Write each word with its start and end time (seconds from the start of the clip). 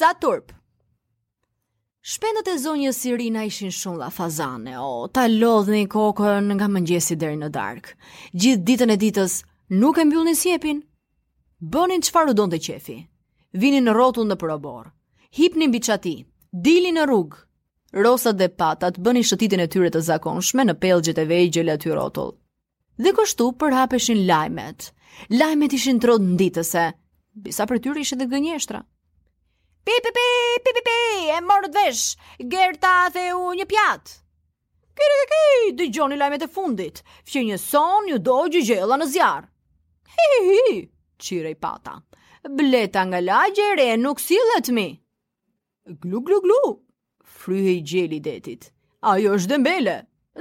sa 0.00 0.12
turp. 0.20 0.46
Shpendët 2.10 2.46
e 2.52 2.56
zonjës 2.64 2.96
Sirina 3.02 3.42
ishin 3.44 3.68
shumë 3.80 4.00
la 4.00 4.06
fazane, 4.16 4.72
o, 4.80 4.94
ta 5.14 5.26
lodhën 5.28 5.80
i 5.82 5.88
kokën 5.92 6.48
nga 6.56 6.68
mëngjesi 6.72 7.18
deri 7.20 7.36
në 7.36 7.50
dark. 7.52 7.90
Gjithë 8.40 8.64
ditën 8.68 8.94
e 8.94 8.96
ditës 9.02 9.34
nuk 9.82 10.00
e 10.00 10.06
mbyllnin 10.08 10.38
sjepin. 10.40 10.78
Bënin 11.74 12.00
çfarë 12.06 12.32
u 12.32 12.36
donte 12.38 12.58
qefi. 12.66 12.96
Vinin 13.60 13.84
në 13.84 13.92
rrotull 13.92 14.30
në 14.30 14.38
probor. 14.40 14.88
Hipnin 15.36 15.68
mbi 15.68 15.82
çati, 15.84 16.14
dilin 16.64 16.96
në 16.96 17.04
rrugë. 17.10 17.42
Rosat 18.04 18.38
dhe 18.40 18.48
patat 18.62 18.96
bënin 19.04 19.26
shëtitin 19.28 19.60
e 19.60 19.66
tyre 19.72 19.90
të 19.92 20.00
zakonshme 20.08 20.64
në 20.64 20.78
pelgjet 20.82 21.20
e 21.20 21.26
vejgjel 21.34 21.68
e 21.68 21.74
aty 21.76 21.92
rrotull. 21.92 22.32
Dhe 23.04 23.12
kështu 23.18 23.50
për 23.60 23.76
hapeshin 23.76 24.24
lajmet. 24.30 24.88
Lajmet 25.36 25.76
ishin 25.76 26.00
trot 26.00 26.24
në 26.24 26.38
ditëse, 26.40 26.86
bisa 27.44 27.68
për 27.68 27.82
tyre 27.84 28.00
ishin 28.06 28.22
dhe 28.24 28.30
gënjeshtra. 28.32 28.80
Pi, 29.82 29.92
pi, 30.04 30.10
pi, 30.12 30.58
pi, 30.62 30.72
pi, 30.76 30.80
pi, 30.84 30.96
e 31.34 31.36
morë 31.50 31.68
të 31.72 31.80
vesh, 31.86 32.00
Gerta 32.52 32.90
the 33.14 33.22
u 33.36 33.52
një 33.58 33.64
pjatë. 33.70 34.10
Kiri, 35.00 35.14
kiri, 35.14 35.28
kiri, 35.44 35.70
dy 35.78 35.86
gjoni 35.96 36.18
lajmet 36.20 36.44
e 36.44 36.48
fundit, 36.56 37.00
fqe 37.24 37.44
një 37.48 37.56
son 37.62 38.10
një 38.10 38.18
do 38.26 38.34
gjela 38.58 38.98
në 39.00 39.06
zjarë. 39.14 39.48
Hi, 40.18 40.26
hi, 40.48 40.58
hi, 40.72 40.76
qire 41.16 41.54
i 41.56 41.56
pata, 41.64 41.94
bleta 42.60 43.06
nga 43.08 43.22
lagje 43.24 43.70
re 43.80 43.88
nuk 44.02 44.20
si 44.20 44.36
mi. 44.76 44.86
Glu, 46.02 46.20
glu, 46.28 46.42
glu, 46.44 46.60
fryhe 47.24 47.72
i 47.80 47.80
gjeli 47.80 48.20
detit, 48.20 48.72
ajo 49.00 49.32
është 49.40 49.54
dëmbele, 49.56 49.96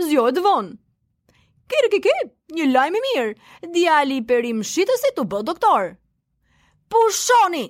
zjo 0.09 0.27
e 0.27 0.35
dëvonë. 0.35 0.75
Kiri, 1.71 1.95
kiri, 2.03 2.27
një 2.59 2.71
lajmë 2.75 2.97
i 2.97 3.05
mirë, 3.07 3.33
djali 3.71 4.17
i 4.17 4.21
perim 4.33 4.63
shitësit 4.73 5.15
të 5.15 5.23
bë 5.31 5.43
doktor. 5.47 5.93
Pushoni! 6.89 6.89
Pushoni! 6.89 7.67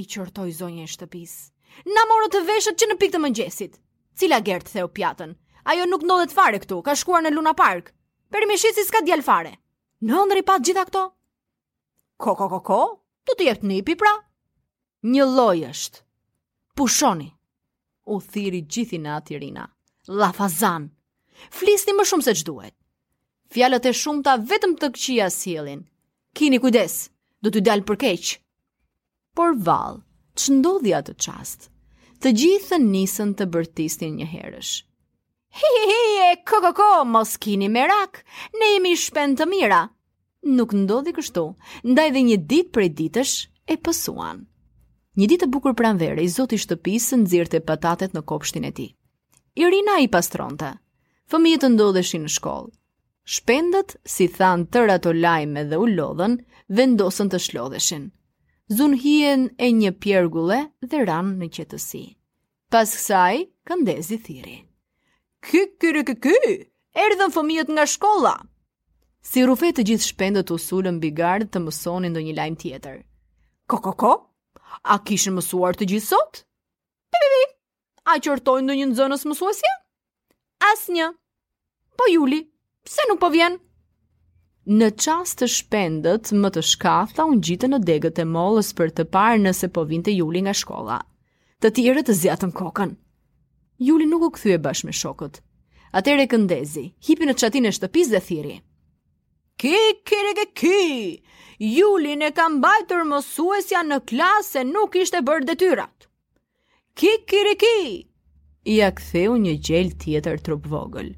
i 0.00 0.04
qortoi 0.04 0.52
zonja 0.54 0.84
e 0.86 0.90
shtëpisë. 0.90 1.52
Na 1.92 2.04
morën 2.10 2.32
të 2.32 2.42
veshët 2.48 2.78
që 2.80 2.88
në 2.88 2.96
pikë 3.00 3.14
të 3.16 3.20
mëngjesit. 3.22 3.78
Cila 4.16 4.38
gert 4.44 4.68
theu 4.72 4.88
pjatën? 4.96 5.32
Ajo 5.66 5.86
nuk 5.88 6.04
ndodhet 6.06 6.32
fare 6.36 6.60
këtu, 6.62 6.78
ka 6.86 6.94
shkuar 6.96 7.24
në 7.24 7.32
Luna 7.34 7.52
Park. 7.58 7.90
Permishit 8.32 8.76
si 8.78 8.84
s'ka 8.88 9.02
djel 9.06 9.24
fare. 9.26 9.54
Në 10.04 10.18
ëndri 10.22 10.44
pat 10.46 10.64
gjitha 10.64 10.86
këto? 10.88 11.02
Ko, 12.20 12.34
ko, 12.38 12.48
ko, 12.52 12.60
ko, 12.64 12.80
tu 13.26 13.36
të 13.36 13.48
jetë 13.50 13.70
një 13.70 13.96
pra? 14.00 14.12
Një 15.04 15.26
loj 15.36 15.64
është. 15.72 16.02
Pushoni. 16.76 17.32
U 18.06 18.20
thiri 18.22 18.62
gjithi 18.70 19.00
në 19.02 19.16
atirina. 19.18 19.66
La 20.08 20.28
fazan. 20.36 20.90
Flisni 21.52 21.92
më 21.96 22.04
shumë 22.08 22.24
se 22.28 22.36
që 22.40 22.46
duhet. 22.48 22.74
Fjallët 23.52 23.86
e 23.86 23.92
ta 24.24 24.36
vetëm 24.50 24.76
të 24.80 24.90
këqia 24.94 25.26
s'hilin. 25.30 25.82
Kini 26.36 26.58
kujdes, 26.60 27.00
do 27.42 27.50
t'u 27.50 27.60
dalë 27.62 27.84
përkeqë 27.88 28.38
por 29.36 29.54
valë, 29.68 30.00
që 30.40 30.54
ndodhja 30.58 31.02
të 31.04 31.14
qast? 31.20 31.66
Të 32.24 32.32
gjithë 32.40 32.78
nisën 32.82 33.34
të 33.36 33.46
bërtistin 33.52 34.14
një 34.16 34.26
herësh. 34.32 34.72
Hi, 35.60 35.70
hi, 35.72 35.84
hi, 35.96 36.14
e 36.28 36.30
ko, 36.48 36.62
ko, 36.64 36.70
ko, 36.76 36.86
mos 37.06 37.36
kini 37.40 37.68
me 37.72 37.84
rak, 37.88 38.22
ne 38.58 38.72
jemi 38.74 38.94
shpen 38.98 39.36
të 39.38 39.46
mira. 39.48 39.82
Nuk 40.56 40.72
ndodhi 40.76 41.12
kështu, 41.16 41.44
ndaj 41.92 42.08
dhe 42.16 42.22
një 42.30 42.36
ditë 42.48 42.72
prej 42.76 42.90
ditësh 42.98 43.34
e 43.72 43.76
pësuan. 43.82 44.42
Një 45.16 45.28
ditë 45.32 45.44
të 45.46 45.50
bukur 45.54 45.76
pranvere, 45.78 46.24
i 46.26 46.32
zoti 46.32 46.58
shtëpisë 46.60 47.20
nëzirë 47.22 47.52
të 47.54 47.62
patatet 47.68 48.16
në 48.16 48.24
kopshtin 48.28 48.68
e 48.68 48.72
ti. 48.76 48.88
Irina 49.56 49.98
i 50.04 50.10
pastronte, 50.12 50.74
fëmijët 51.32 51.64
të 51.64 51.72
ndodheshin 51.76 52.24
në 52.28 52.34
shkollë. 52.36 52.72
Shpendët, 53.36 53.96
si 54.06 54.28
than 54.36 54.66
tërë 54.70 54.98
ato 55.00 55.12
lajme 55.16 55.64
dhe 55.72 55.80
u 55.82 55.88
lodhen, 55.92 56.38
vendosën 56.78 57.32
të 57.32 57.40
shlodheshin– 57.48 58.10
zunhien 58.68 59.50
e 59.58 59.68
një 59.72 59.92
pjergule 60.02 60.66
dhe 60.82 61.04
ranë 61.06 61.36
në 61.40 61.48
qetësi. 61.54 62.04
Pas 62.70 62.90
kësaj, 62.96 63.44
këndezi 63.68 64.18
thiri. 64.26 64.56
Ky, 65.46 65.66
kyre, 65.80 66.02
ky, 66.06 66.16
ky, 66.18 66.56
erdhën 66.98 67.34
fëmijët 67.34 67.70
nga 67.70 67.84
shkolla. 67.86 68.34
Si 69.26 69.42
rufet 69.46 69.76
të 69.78 69.84
gjithë 69.90 70.06
shpendët 70.10 70.48
të 70.48 70.56
usullën 70.58 70.98
bigardë 71.02 71.48
të 71.50 71.62
mësonin 71.62 72.14
do 72.14 72.22
një 72.22 72.34
lajmë 72.38 72.60
tjetër. 72.62 72.98
Ko, 73.70 73.80
ko, 73.82 73.92
ko, 73.98 74.12
a 74.82 74.98
kishën 75.02 75.34
mësuar 75.34 75.78
të 75.78 75.88
gjithë 75.92 76.10
sot? 76.12 76.42
Pi, 77.10 77.22
pi, 77.22 77.26
pi, 77.34 77.46
a 78.12 78.18
qërtojnë 78.22 78.70
do 78.70 78.76
një 78.80 78.88
nëzënës 78.90 79.26
mësuesja? 79.30 79.74
As 80.72 80.86
një. 80.90 81.12
Po, 81.98 82.10
Juli, 82.10 82.42
pse 82.86 83.06
nuk 83.10 83.22
po 83.22 83.30
vjenë? 83.34 83.62
Në 84.66 84.86
qas 84.98 85.36
të 85.38 85.46
shpendët 85.54 86.32
më 86.42 86.48
të 86.56 86.62
shkatha 86.66 87.22
unë 87.30 87.44
gjitë 87.48 87.68
në 87.70 87.78
degët 87.88 88.16
e 88.18 88.24
molës 88.30 88.70
për 88.80 88.88
të 88.96 89.04
parë 89.16 89.36
nëse 89.44 89.68
po 89.76 89.84
vinte 89.90 90.10
Juli 90.14 90.40
nga 90.42 90.54
shkolla. 90.60 90.96
Të 91.62 91.70
tjere 91.76 92.02
të 92.08 92.14
zjatën 92.22 92.50
kokën. 92.58 92.96
Juli 93.88 94.08
nuk 94.10 94.24
u 94.26 94.30
këthuje 94.34 94.56
bashkë 94.64 94.88
me 94.88 94.94
shokët. 95.02 95.38
Atere 96.00 96.24
këndezi, 96.32 96.82
hipi 97.06 97.28
në 97.28 97.36
qatin 97.44 97.68
e 97.70 97.70
shtëpis 97.76 98.10
dhe 98.10 98.20
thiri. 98.28 98.56
Ki, 99.62 99.76
ki, 100.02 100.18
ki, 100.38 100.46
ki, 100.58 101.22
Juli 101.76 102.16
në 102.24 102.32
kam 102.36 102.58
bajtër 102.66 103.06
më 103.12 103.20
suesja 103.28 103.84
në 103.86 104.00
klasë 104.10 104.64
e 104.64 104.64
nuk 104.74 104.98
ishte 105.04 105.20
bërë 105.30 105.46
dhe 105.52 105.56
tyrat. 105.62 106.10
Ki, 106.98 107.14
ki, 107.30 107.44
ki, 107.46 107.54
ki, 107.62 107.78
i 108.74 108.80
akëtheu 108.90 109.38
një 109.46 109.54
gjelë 109.70 109.96
tjetër 110.04 110.42
trup 110.42 110.66
vogëlë. 110.74 111.14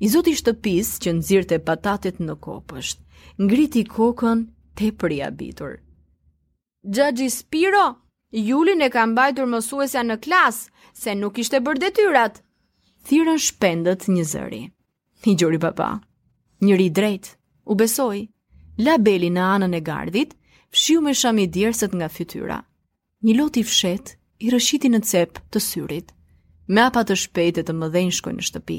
I 0.00 0.08
zoti 0.08 0.32
shtëpis 0.40 0.90
që 1.04 1.12
të 1.48 1.56
patatet 1.68 2.20
në 2.24 2.34
kopësht, 2.44 3.00
ngriti 3.48 3.82
kokën 3.96 4.38
të 4.80 4.86
për 5.02 5.12
i 5.12 5.18
abitur. 5.26 5.72
Gjagji 6.96 7.26
Spiro, 7.34 7.82
Julin 8.32 8.80
e 8.80 8.88
ka 8.94 9.02
mbajtur 9.10 9.46
mësuesja 9.52 10.02
në 10.06 10.16
klasë, 10.24 10.70
se 11.02 11.14
nuk 11.20 11.36
ishte 11.44 11.60
bërde 11.66 11.84
detyrat. 11.90 12.40
Thirën 13.08 13.36
shpendët 13.48 14.06
një 14.16 14.24
zëri. 14.30 14.62
I 15.28 15.34
gjori 15.36 15.58
papa, 15.66 15.90
njëri 16.64 16.88
drejt, 16.96 17.34
u 17.68 17.74
besoj, 17.76 18.22
labeli 18.80 19.28
në 19.36 19.44
anën 19.54 19.74
e 19.74 19.80
gardit, 19.90 20.32
fshiu 20.72 21.02
me 21.04 21.12
shami 21.12 21.44
djersët 21.56 21.92
nga 22.00 22.08
fytyra. 22.14 22.62
Një 23.26 23.36
lot 23.36 23.60
i 23.60 23.64
fshet, 23.68 24.14
i 24.40 24.48
rëshiti 24.52 24.88
në 24.94 25.02
cep 25.12 25.42
të 25.52 25.60
syrit. 25.66 26.14
Me 26.72 26.86
apat 26.88 27.10
të 27.12 27.18
shpejt 27.26 27.60
e 27.60 27.66
të 27.68 27.76
mëdhenjë 27.82 28.16
shkoj 28.22 28.34
në 28.38 28.46
Shtëpi 28.48 28.78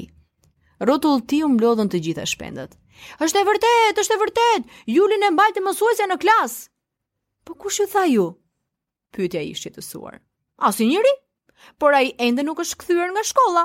rrotullti 0.82 1.42
u 1.46 1.50
mblodhën 1.54 1.88
të 1.92 2.00
gjitha 2.06 2.24
shpendët. 2.28 2.74
Është 3.22 3.40
e 3.40 3.46
vërtetë, 3.46 4.00
është 4.02 4.14
e 4.16 4.20
vërtetë, 4.22 4.80
Julin 4.94 5.26
e 5.26 5.30
mbajti 5.34 5.62
mësuesja 5.64 6.08
në 6.10 6.16
klas. 6.22 6.56
Po 7.46 7.54
kush 7.58 7.80
ju 7.82 7.86
tha 7.90 8.04
ju? 8.10 8.28
Pyetja 9.14 9.42
ishte 9.46 9.70
të 9.74 9.82
suar. 9.84 10.18
Asnjëri? 10.62 11.12
Por 11.78 11.94
ai 11.94 12.12
ende 12.18 12.42
nuk 12.46 12.62
është 12.64 12.80
kthyer 12.82 13.12
nga 13.14 13.22
shkolla. 13.26 13.64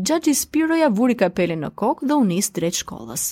Xhaxhi 0.00 0.34
Spiro 0.34 0.76
ja 0.80 0.88
vuri 0.90 1.14
kapelin 1.20 1.62
në 1.62 1.70
kokë 1.78 2.08
dhe 2.10 2.16
u 2.18 2.24
nis 2.28 2.48
drejt 2.56 2.80
shkollës. 2.82 3.26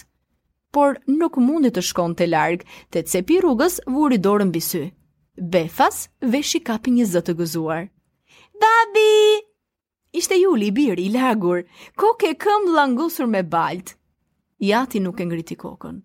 Por 0.73 0.97
nuk 1.09 1.37
mundi 1.43 1.73
të 1.75 1.83
shkonte 1.85 2.29
larg 2.29 2.65
te 2.93 3.03
cepi 3.03 3.41
rrugës, 3.43 3.81
vuri 3.89 4.19
dorën 4.25 4.49
mbi 4.53 4.63
sy. 4.63 4.85
Befas 5.37 6.07
veshi 6.21 6.61
kapi 6.65 6.95
një 6.99 7.09
zë 7.13 7.25
të 7.27 7.37
gëzuar. 7.41 7.89
Babi, 8.63 9.09
ishte 10.13 10.37
juli 10.39 10.69
i 10.69 10.73
birë, 10.77 11.01
i 11.01 11.11
lagur, 11.13 11.63
koke 11.99 12.29
e 12.31 12.37
këmë 12.43 12.73
langusur 12.77 13.27
me 13.33 13.41
balt. 13.43 13.95
Jati 14.63 15.01
nuk 15.03 15.21
e 15.21 15.27
ngriti 15.27 15.57
kokën. 15.59 15.97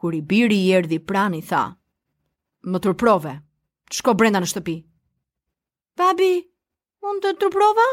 Kur 0.00 0.14
i 0.16 0.22
birë 0.24 0.54
i 0.64 0.70
erdi 0.78 0.98
prani, 1.10 1.42
tha, 1.50 1.64
më 2.70 2.80
tërprove, 2.86 3.34
shko 3.96 4.14
brenda 4.16 4.40
në 4.40 4.48
shtëpi. 4.54 4.76
Babi, 5.98 6.32
unë 7.04 7.24
të 7.24 7.34
tërprova? 7.42 7.88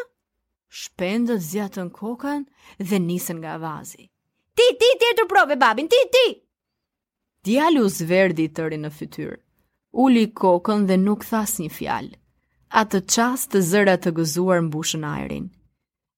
Shpendët 0.82 1.44
zjatën 1.50 1.90
kokën 1.96 2.46
dhe 2.88 3.00
nisën 3.04 3.40
nga 3.42 3.58
vazi. 3.62 4.06
Ti, 4.58 4.68
ti, 4.80 4.90
ti 5.02 5.12
e 5.12 5.18
tërprove, 5.20 5.58
babin, 5.62 5.90
ti, 5.92 6.00
ti! 6.14 6.26
Djalu 7.48 7.84
zverdi 7.98 8.48
tëri 8.58 8.80
në 8.82 8.92
fytyr. 8.98 9.36
Uli 10.06 10.28
kokën 10.32 10.88
dhe 10.90 10.98
nuk 11.04 11.28
thas 11.28 11.58
një 11.64 11.70
fjalë. 11.78 12.16
A 12.76 12.84
të 12.84 13.00
qasë 13.08 13.48
të 13.54 13.60
zëra 13.64 13.94
të 14.04 14.12
gëzuar 14.18 14.60
në 14.66 14.72
bushën 14.74 15.04
ajerin. 15.10 15.46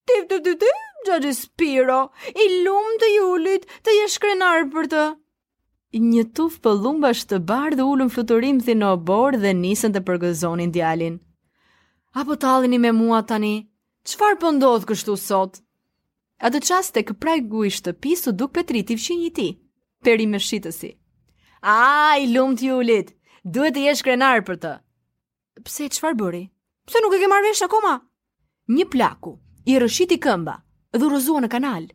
Ti 0.10 0.16
të 0.30 0.40
të 0.48 0.54
të 0.64 0.72
të, 1.26 1.34
spiro, 1.38 2.00
i 2.42 2.46
lumë 2.66 2.94
të 3.02 3.10
jullit, 3.16 3.68
të 3.86 3.94
jesh 4.00 4.18
krenarë 4.24 4.70
për 4.74 4.88
të. 4.94 5.04
Një 6.02 6.24
tuf 6.38 6.58
për 6.66 6.80
lumba 6.86 7.12
shtë 7.18 7.36
të 7.38 7.42
barë 7.52 7.78
dhe 7.78 7.86
ullën 7.92 8.10
fluturim 8.14 8.60
të 8.66 8.76
në 8.82 8.90
borë 9.10 9.40
dhe 9.46 9.54
nisën 9.60 9.94
të 9.94 10.02
përgëzonin 10.10 10.74
djalin. 10.74 11.20
A 12.18 12.26
po 12.26 12.38
me 12.68 12.92
mua 12.92 13.22
tani, 13.22 13.54
qëfar 14.06 14.40
për 14.42 14.60
po 14.62 14.74
kështu 14.90 15.16
sot? 15.18 15.62
A 16.42 16.50
të 16.50 16.62
qasë 16.70 16.94
të 16.96 17.02
këpraj 17.10 17.40
gu 17.52 17.64
i 17.66 17.70
shtëpisu 17.78 18.32
duk 18.34 18.52
për 18.54 18.64
triti 18.64 18.96
i 19.26 19.30
ti, 19.30 19.50
peri 20.04 20.26
me 20.26 20.40
shqitësi. 20.40 20.92
A, 21.62 22.18
i 22.22 22.26
lumë 22.34 22.58
të 22.58 22.66
jullit, 22.70 23.14
duhet 23.44 23.74
të 23.76 23.80
jesh 23.90 24.02
krenarë 24.08 24.42
për 24.50 24.58
të. 24.66 24.78
Pse 25.66 25.90
çfarë 25.92 26.16
bëri? 26.20 26.44
Pse 26.88 27.00
nuk 27.04 27.14
e 27.16 27.20
ke 27.20 27.28
marvesh 27.28 27.62
akoma? 27.66 27.98
Një 28.72 28.86
plaku 28.92 29.34
i 29.70 29.76
rëshiti 29.82 30.18
këmba, 30.22 30.56
rëzua 30.96 31.42
në 31.44 31.50
kanal. 31.52 31.88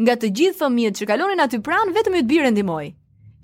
Nga 0.00 0.14
të 0.20 0.30
gjithë 0.38 0.58
fëmijët 0.60 1.00
që 1.00 1.08
kalonin 1.10 1.42
aty 1.44 1.60
pranë, 1.64 1.92
vetëm 1.96 2.16
i 2.18 2.24
të 2.24 2.30
bire 2.32 2.50
ndimoj. 2.52 2.86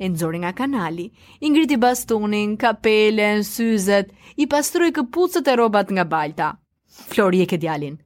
E 0.03 0.09
nëzori 0.09 0.41
nga 0.43 0.53
kanali, 0.57 1.07
i 1.41 1.51
ngriti 1.51 1.77
bastunin, 1.81 2.57
kapelen, 2.61 3.45
syzet, 3.47 4.11
i 4.43 4.49
pastroj 4.51 4.91
këpucët 4.97 5.49
e 5.49 5.55
robat 5.61 5.93
nga 5.95 6.05
balta. 6.05 6.49
Flori 7.13 7.41
e 7.45 7.49
ke 7.49 7.59
djalin. 7.63 7.97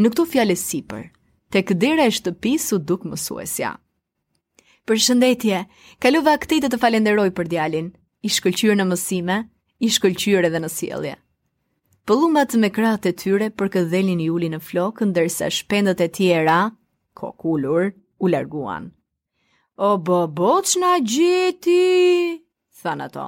Në 0.00 0.10
këto 0.10 0.26
fjale 0.28 0.56
sipër, 0.58 1.04
të 1.52 1.64
këdere 1.68 2.08
e 2.08 2.14
shtëpi 2.16 2.56
u 2.74 2.80
duk 2.82 3.06
mësuesja. 3.08 3.74
Për 4.84 5.00
shëndetje, 5.08 5.62
kalova 6.02 6.34
këtejtë 6.42 6.72
të 6.74 6.80
falenderoj 6.82 7.30
për 7.38 7.52
djalin, 7.54 7.86
i 8.26 8.28
shkëllqyre 8.32 8.76
në 8.76 8.84
mësime, 8.90 9.38
i 9.84 9.90
shkëllqyre 9.92 10.48
dhe 10.52 10.60
në 10.64 10.68
sielje. 10.72 11.14
Pëllumat 12.08 12.54
me 12.60 12.70
kratë 12.76 13.10
të 13.10 13.12
tyre 13.22 13.48
për 13.58 13.70
këdhelin 13.76 14.20
i 14.24 14.30
uli 14.32 14.48
në 14.52 14.60
flokë, 14.64 15.10
ndërsa 15.10 15.50
shpendët 15.52 16.00
e 16.04 16.08
tjera, 16.16 16.56
kokullur, 17.20 17.90
u 18.24 18.30
larguan. 18.32 18.86
O 19.88 19.90
bo, 20.06 20.20
bëtës 20.38 20.76
në 20.80 20.92
gjithi, 21.12 22.36
thënë 22.84 23.08
ato, 23.10 23.26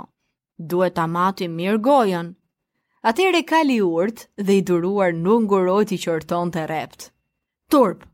duhet 0.71 0.97
ta 0.97 1.07
matë 1.17 1.47
i 1.47 1.51
mirë 1.59 1.81
gojën. 1.89 2.33
Ate 3.11 3.29
re 3.37 3.43
kali 3.49 3.77
urtë 3.85 4.45
dhe 4.49 4.57
i 4.61 4.63
duruar 4.69 5.13
në 5.15 5.37
ngurojt 5.45 5.93
që 5.95 5.99
qërton 6.09 6.55
të 6.57 6.67
reptë. 6.71 7.09
Turp, 7.73 8.05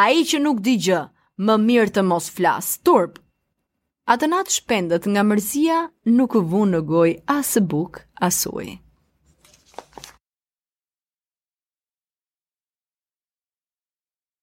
a 0.00 0.10
i 0.16 0.24
që 0.30 0.40
nuk 0.44 0.60
di 0.66 0.76
gjë, 0.86 1.00
më 1.46 1.56
mirë 1.68 1.94
të 1.96 2.06
mos 2.10 2.28
flasë, 2.36 2.80
turp, 2.88 3.20
atë 4.10 4.28
natë 4.32 4.52
shpendët 4.58 5.04
nga 5.10 5.22
mërzia 5.26 5.76
nuk 6.18 6.34
vunë 6.54 6.72
në 6.78 6.82
goj 6.92 7.08
asë 7.38 7.66
buk 7.74 8.04
asë 8.30 8.56
ujë. 8.62 8.78